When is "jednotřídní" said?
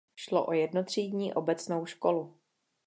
0.53-1.33